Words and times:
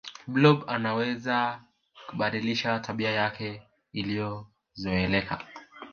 blob 0.27 0.63
anaweza 0.67 1.59
kubadilisha 2.09 2.79
tabia 2.79 3.11
yake 3.11 3.63
iliyozoeleka 3.93 5.45